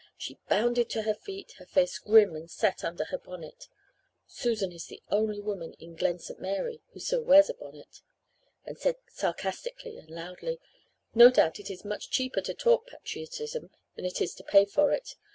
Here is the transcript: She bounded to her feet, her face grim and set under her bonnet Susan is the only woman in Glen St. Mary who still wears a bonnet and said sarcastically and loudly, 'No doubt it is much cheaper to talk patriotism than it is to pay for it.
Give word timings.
She 0.17 0.39
bounded 0.49 0.89
to 0.89 1.03
her 1.03 1.13
feet, 1.13 1.51
her 1.59 1.65
face 1.67 1.99
grim 1.99 2.35
and 2.35 2.49
set 2.49 2.83
under 2.83 3.03
her 3.03 3.19
bonnet 3.19 3.67
Susan 4.25 4.71
is 4.71 4.87
the 4.87 5.03
only 5.11 5.39
woman 5.39 5.73
in 5.73 5.95
Glen 5.95 6.17
St. 6.17 6.39
Mary 6.41 6.81
who 6.91 6.99
still 6.99 7.21
wears 7.21 7.51
a 7.51 7.53
bonnet 7.53 8.01
and 8.65 8.79
said 8.79 8.95
sarcastically 9.11 9.99
and 9.99 10.09
loudly, 10.09 10.59
'No 11.13 11.29
doubt 11.29 11.59
it 11.59 11.69
is 11.69 11.85
much 11.85 12.09
cheaper 12.09 12.41
to 12.41 12.55
talk 12.55 12.87
patriotism 12.87 13.69
than 13.95 14.05
it 14.05 14.21
is 14.21 14.33
to 14.33 14.43
pay 14.43 14.65
for 14.65 14.91
it. 14.91 15.17